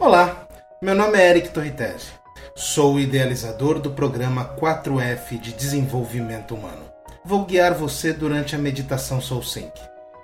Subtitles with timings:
[0.00, 0.46] Olá,
[0.80, 2.06] meu nome é Eric Torritese.
[2.54, 6.84] Sou o idealizador do programa 4F de Desenvolvimento Humano.
[7.24, 9.72] Vou guiar você durante a meditação Soul Sync,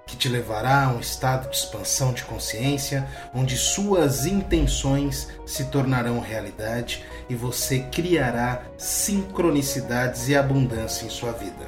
[0.06, 6.20] que te levará a um estado de expansão de consciência, onde suas intenções se tornarão
[6.20, 11.66] realidade e você criará sincronicidades e abundância em sua vida.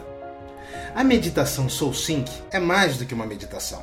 [0.94, 3.82] A meditação Soul Sync é mais do que uma meditação.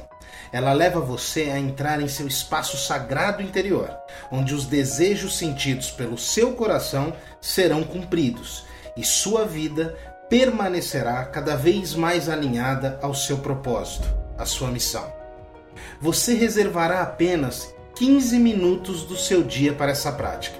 [0.54, 3.90] Ela leva você a entrar em seu espaço sagrado interior,
[4.32, 7.11] onde os desejos sentidos pelo seu coração
[7.42, 8.64] serão cumpridos
[8.96, 9.97] e sua vida
[10.30, 15.11] permanecerá cada vez mais alinhada ao seu propósito, à sua missão.
[16.00, 20.58] Você reservará apenas 15 minutos do seu dia para essa prática,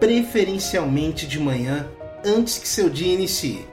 [0.00, 1.86] preferencialmente de manhã
[2.24, 3.66] antes que seu dia inicie.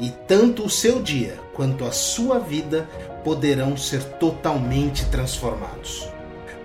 [0.00, 2.88] E tanto o seu dia quanto a sua vida
[3.24, 6.06] poderão ser totalmente transformados.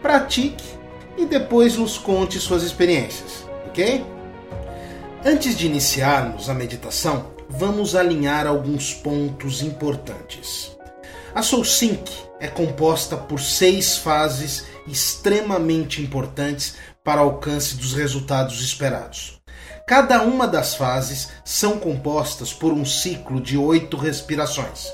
[0.02, 0.64] Pratique
[1.18, 4.06] e depois nos conte suas experiências, ok?
[5.26, 10.76] Antes de iniciarmos a meditação, vamos alinhar alguns pontos importantes.
[11.34, 19.41] A Soul Sync é composta por seis fases extremamente importantes para alcance dos resultados esperados.
[19.92, 24.88] Cada uma das fases são compostas por um ciclo de oito respirações.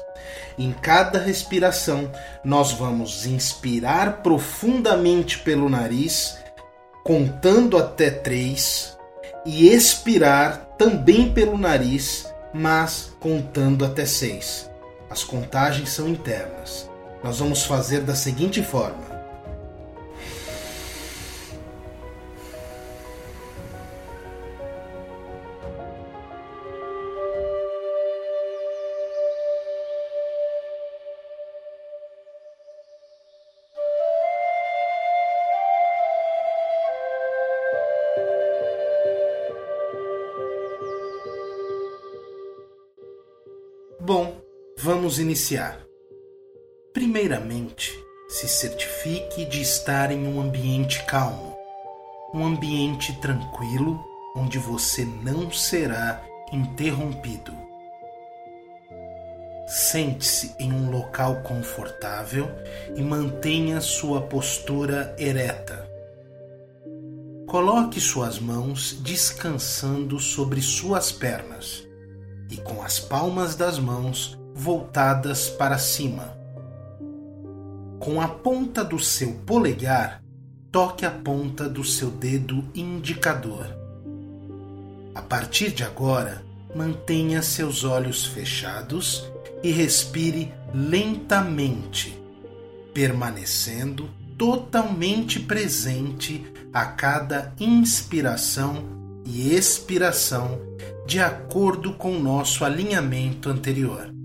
[0.58, 2.12] Em cada respiração,
[2.44, 6.36] nós vamos inspirar profundamente pelo nariz,
[7.04, 8.98] contando até três,
[9.46, 14.68] e expirar também pelo nariz, mas contando até seis.
[15.12, 16.90] As contagens são internas.
[17.24, 19.17] Nós vamos fazer da seguinte forma:
[45.08, 45.80] vamos iniciar.
[46.92, 47.98] Primeiramente,
[48.28, 51.56] se certifique de estar em um ambiente calmo,
[52.34, 54.04] um ambiente tranquilo
[54.36, 57.54] onde você não será interrompido.
[59.66, 62.50] Sente-se em um local confortável
[62.94, 65.90] e mantenha sua postura ereta.
[67.48, 71.88] Coloque suas mãos descansando sobre suas pernas
[72.52, 76.36] e com as palmas das mãos voltadas para cima.
[78.00, 80.24] Com a ponta do seu polegar,
[80.72, 83.68] toque a ponta do seu dedo indicador.
[85.14, 86.44] A partir de agora,
[86.76, 89.32] mantenha seus olhos fechados
[89.64, 92.20] e respire lentamente,
[92.96, 96.44] permanecendo totalmente presente
[96.74, 98.84] a cada inspiração
[99.24, 100.60] e expiração
[101.06, 104.17] de acordo com nosso alinhamento anterior.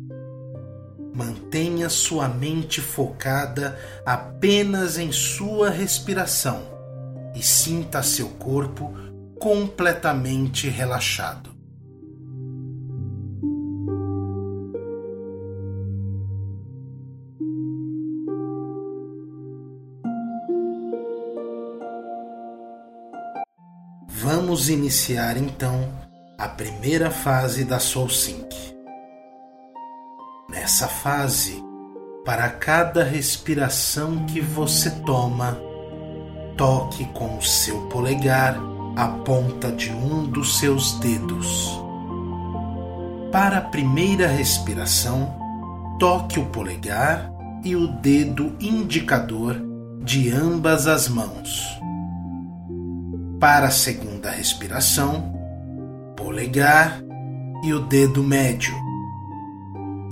[1.14, 6.62] Mantenha sua mente focada apenas em sua respiração
[7.34, 8.92] e sinta seu corpo
[9.38, 11.52] completamente relaxado.
[24.08, 25.92] Vamos iniciar então
[26.38, 28.71] a primeira fase da Soul Sync.
[30.62, 31.60] Nessa fase,
[32.24, 35.58] para cada respiração que você toma,
[36.56, 38.56] toque com o seu polegar
[38.94, 41.82] a ponta de um dos seus dedos.
[43.32, 45.34] Para a primeira respiração,
[45.98, 47.28] toque o polegar
[47.64, 49.60] e o dedo indicador
[50.04, 51.66] de ambas as mãos.
[53.40, 55.34] Para a segunda respiração,
[56.16, 57.02] polegar
[57.64, 58.81] e o dedo médio,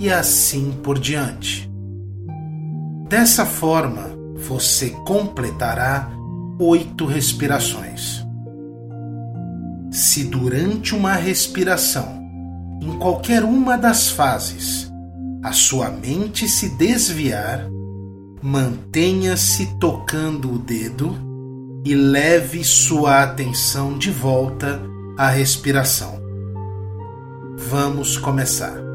[0.01, 1.71] e assim por diante.
[3.07, 6.09] Dessa forma, você completará
[6.59, 8.25] oito respirações.
[9.91, 12.19] Se durante uma respiração,
[12.81, 14.91] em qualquer uma das fases,
[15.43, 17.69] a sua mente se desviar,
[18.41, 21.15] mantenha-se tocando o dedo
[21.85, 24.81] e leve sua atenção de volta
[25.15, 26.19] a respiração.
[27.69, 28.90] Vamos começar.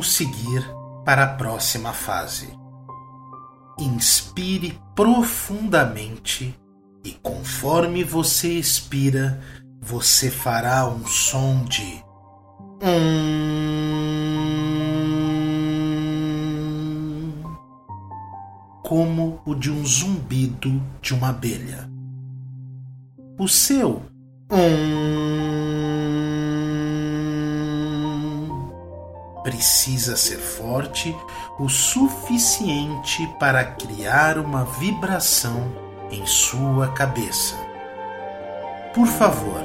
[0.00, 0.64] Vamos seguir
[1.04, 2.58] para a próxima fase.
[3.78, 6.58] Inspire profundamente
[7.04, 9.38] e conforme você expira,
[9.78, 12.02] você fará um som de
[12.82, 12.90] um
[18.82, 21.90] como o de um zumbido de uma abelha.
[23.38, 24.02] O seu
[24.50, 25.49] um
[29.42, 31.16] precisa ser forte
[31.58, 35.72] o suficiente para criar uma vibração
[36.10, 37.56] em sua cabeça.
[38.94, 39.62] Por favor,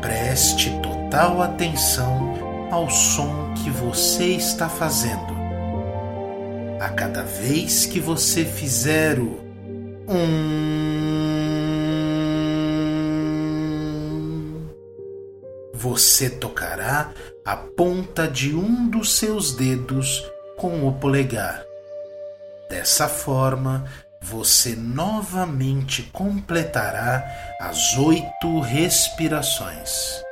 [0.00, 5.38] preste total atenção ao som que você está fazendo.
[6.80, 9.38] A cada vez que você fizer o
[10.08, 10.90] um,
[15.72, 17.12] você tocará
[17.44, 20.24] a ponta de um dos seus dedos
[20.56, 21.64] com o polegar.
[22.68, 23.84] Dessa forma,
[24.20, 27.24] você novamente completará
[27.60, 30.22] as oito respirações.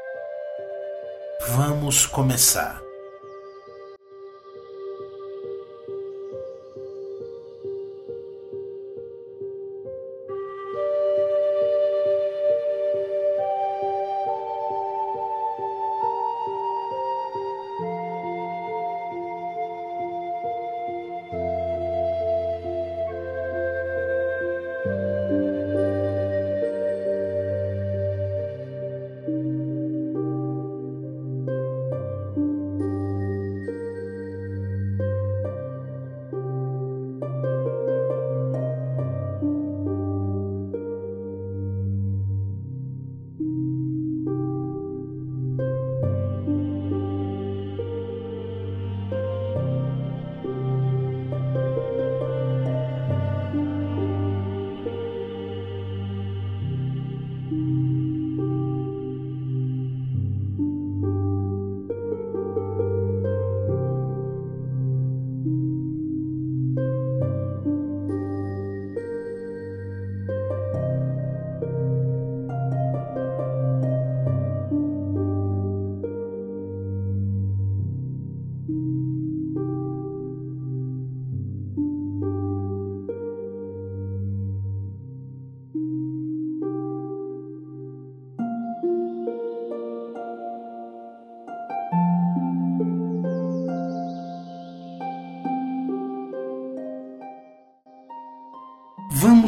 [1.49, 2.88] Vamos começar.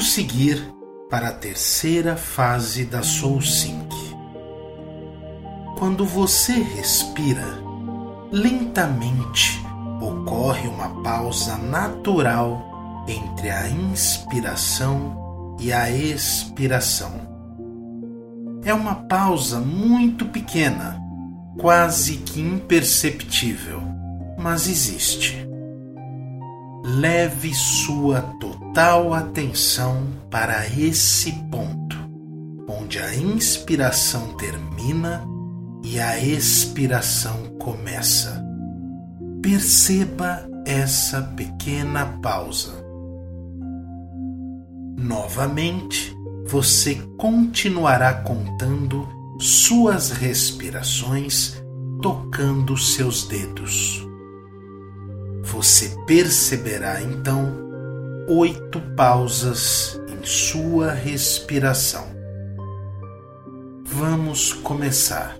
[0.00, 0.74] Seguir
[1.10, 3.94] para a terceira fase da Soul Sync.
[5.78, 7.46] Quando você respira,
[8.32, 9.62] lentamente
[10.00, 17.12] ocorre uma pausa natural entre a inspiração e a expiração.
[18.64, 20.98] É uma pausa muito pequena,
[21.58, 23.82] quase que imperceptível,
[24.38, 25.49] mas existe.
[26.82, 31.96] Leve sua total atenção para esse ponto,
[32.68, 35.22] onde a inspiração termina
[35.84, 38.42] e a expiração começa.
[39.42, 42.72] Perceba essa pequena pausa.
[44.96, 49.08] Novamente, você continuará contando
[49.38, 51.60] suas respirações
[52.02, 54.09] tocando seus dedos.
[55.42, 57.70] Você perceberá então
[58.28, 62.06] oito pausas em sua respiração.
[63.84, 65.39] Vamos começar.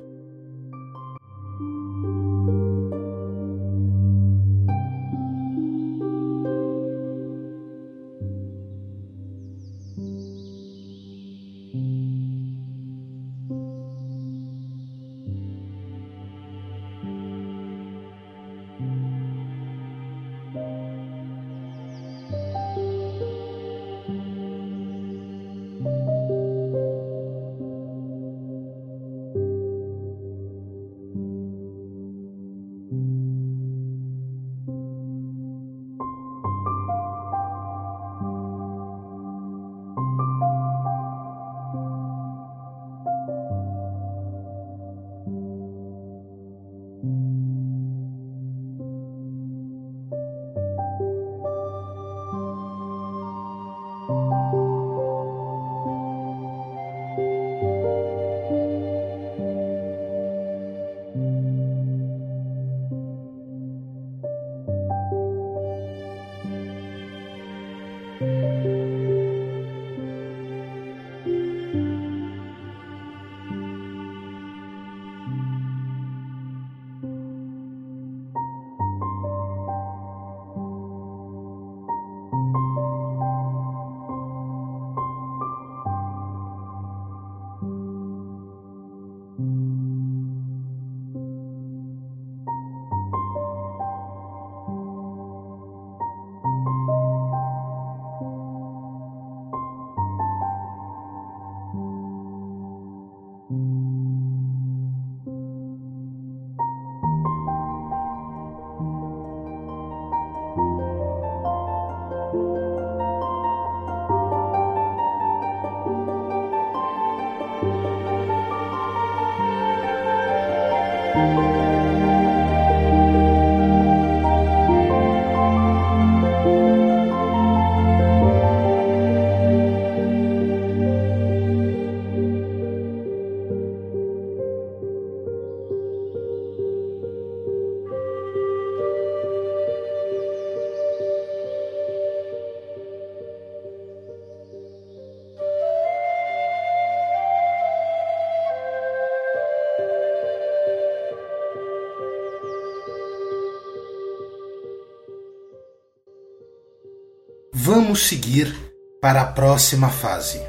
[157.91, 158.55] Vamos seguir
[159.01, 160.41] para a próxima fase.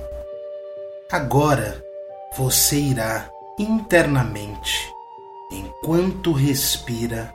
[1.12, 1.84] Agora
[2.38, 4.94] você irá internamente,
[5.52, 7.34] enquanto respira,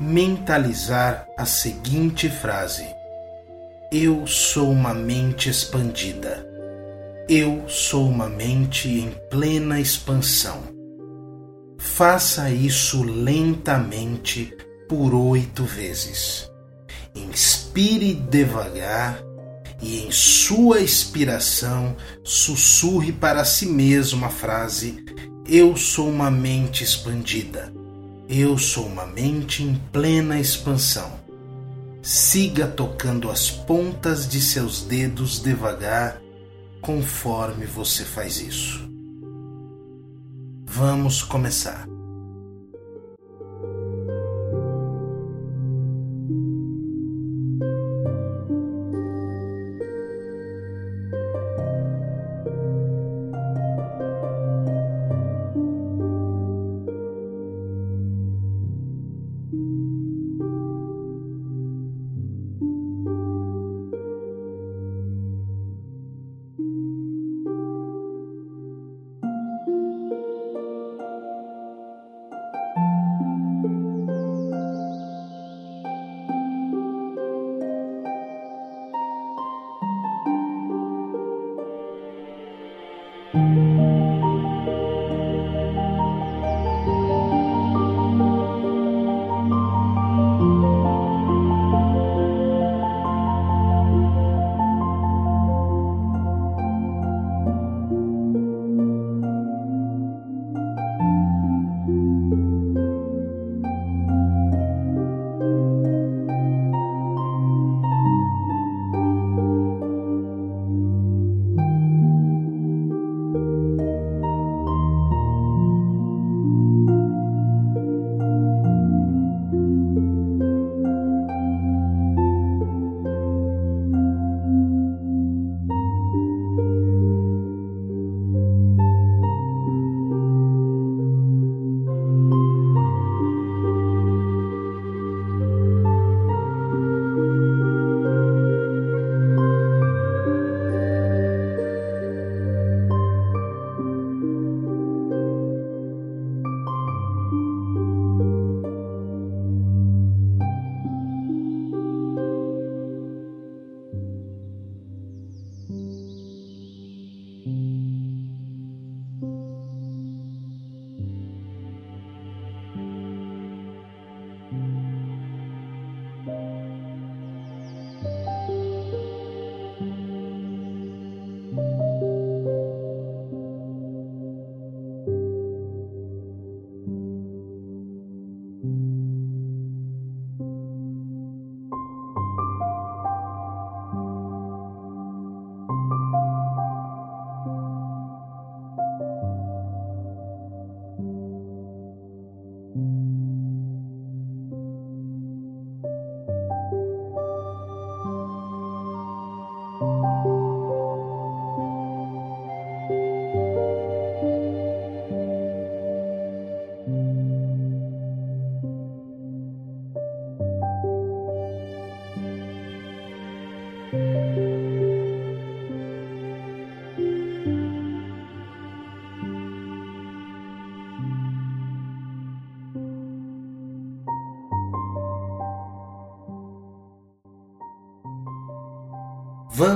[0.00, 2.84] mentalizar a seguinte frase:
[3.92, 6.44] Eu sou uma mente expandida.
[7.28, 10.64] Eu sou uma mente em plena expansão.
[11.78, 14.52] Faça isso lentamente
[14.88, 16.50] por oito vezes.
[17.14, 19.22] Inspire devagar
[19.84, 25.04] e, em sua expiração, sussurre para si mesmo a frase:
[25.46, 27.70] Eu sou uma mente expandida.
[28.26, 31.20] Eu sou uma mente em plena expansão.
[32.00, 36.18] Siga tocando as pontas de seus dedos devagar
[36.80, 38.88] conforme você faz isso.
[40.64, 41.93] Vamos começar.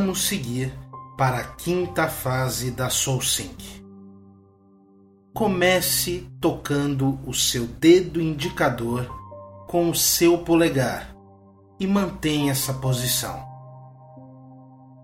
[0.08, 0.72] Vamos seguir
[1.18, 3.84] para a quinta fase da Soul Sync.
[5.34, 9.04] Comece tocando o seu dedo indicador
[9.66, 11.14] com o seu polegar
[11.78, 13.38] e mantenha essa posição.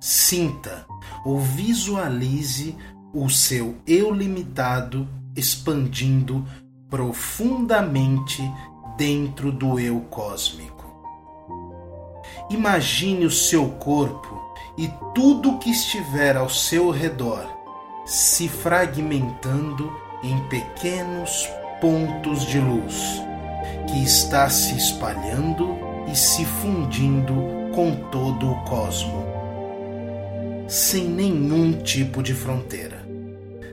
[0.00, 0.87] Sinta
[1.23, 2.75] ou visualize
[3.12, 5.06] o seu eu limitado
[5.37, 6.46] expandindo
[6.88, 8.40] profundamente
[8.97, 10.82] dentro do eu cósmico.
[12.49, 14.44] Imagine o seu corpo
[14.76, 17.47] e tudo que estiver ao seu redor
[18.04, 21.49] se fragmentando em pequenos
[21.80, 23.23] pontos de luz
[23.89, 25.76] que está se espalhando
[26.10, 27.34] e se fundindo
[27.75, 29.25] com todo o cosmo,
[30.69, 33.06] sem nenhum tipo de fronteira,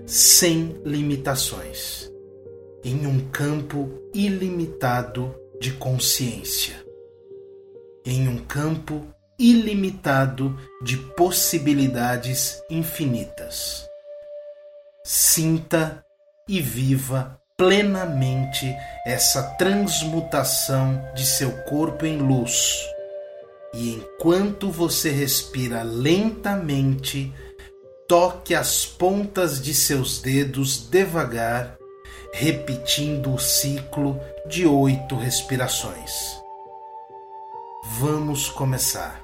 [0.06, 2.12] sem limitações,
[2.84, 6.76] em um campo ilimitado de consciência,
[8.06, 9.06] em um campo
[9.42, 13.90] ilimitado de possibilidades infinitas.
[15.04, 16.06] Sinta
[16.48, 18.72] e viva plenamente
[19.06, 22.80] essa transmutação de seu corpo em luz.
[23.74, 27.34] E enquanto você respira lentamente,
[28.08, 31.78] toque as pontas de seus dedos devagar,
[32.32, 36.12] repetindo o ciclo de oito respirações.
[38.00, 39.21] Vamos começar.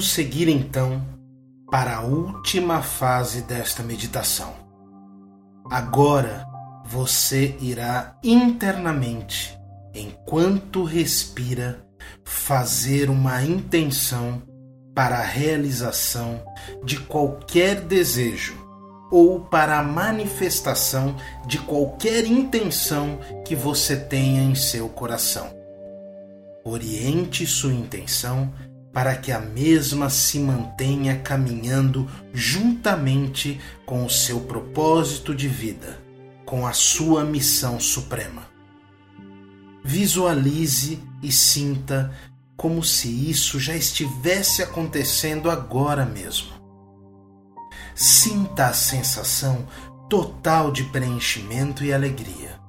[0.00, 1.00] Vamos seguir então
[1.70, 4.69] para a última fase desta meditação.
[5.70, 6.44] Agora
[6.84, 9.56] você irá internamente,
[9.94, 11.78] enquanto respira,
[12.24, 14.42] fazer uma intenção
[14.92, 16.42] para a realização
[16.84, 18.58] de qualquer desejo
[19.12, 21.14] ou para a manifestação
[21.46, 25.54] de qualquer intenção que você tenha em seu coração.
[26.64, 28.52] Oriente sua intenção
[28.92, 35.98] para que a mesma se mantenha caminhando juntamente com o seu propósito de vida,
[36.44, 38.48] com a sua missão suprema.
[39.84, 42.12] Visualize e sinta
[42.56, 46.60] como se isso já estivesse acontecendo agora mesmo.
[47.94, 49.66] Sinta a sensação
[50.08, 52.60] total de preenchimento e alegria.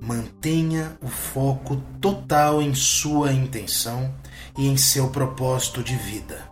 [0.00, 4.14] Mantenha o foco total em sua intenção
[4.58, 6.50] e em seu propósito de vida.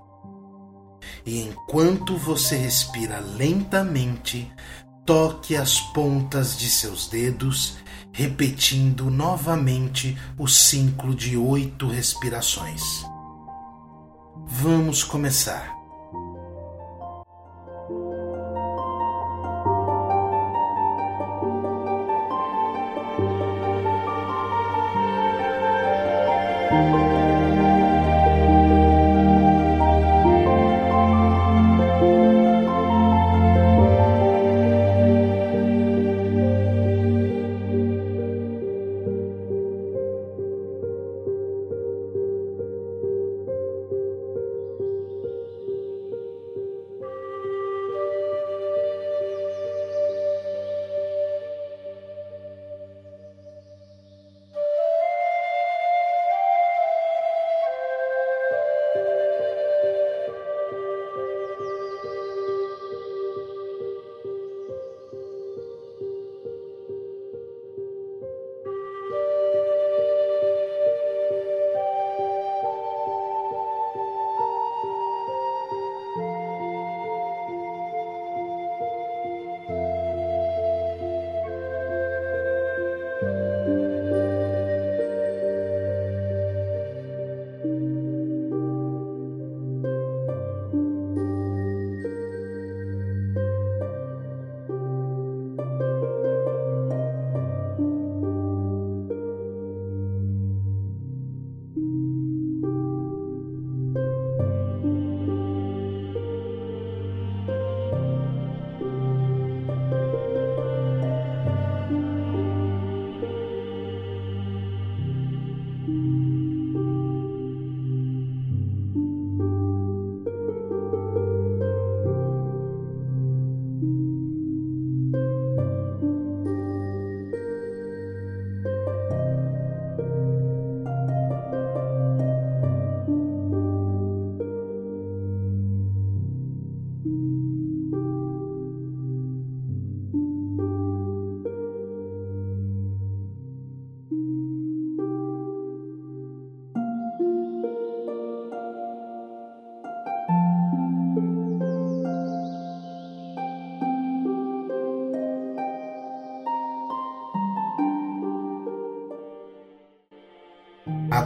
[1.25, 4.51] E enquanto você respira lentamente,
[5.05, 7.77] toque as pontas de seus dedos,
[8.13, 12.83] repetindo novamente o ciclo de oito respirações.
[14.47, 15.79] Vamos começar.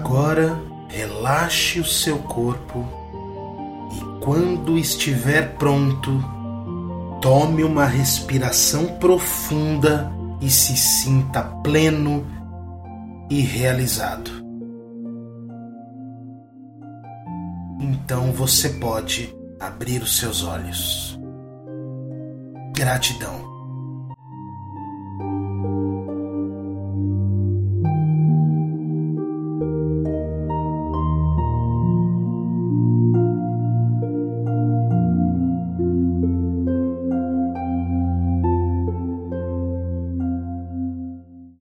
[0.05, 2.85] Agora relaxe o seu corpo
[3.93, 6.11] e, quando estiver pronto,
[7.21, 12.27] tome uma respiração profunda e se sinta pleno
[13.31, 14.33] e realizado.
[17.79, 21.17] Então você pode abrir os seus olhos.
[22.75, 23.52] Gratidão.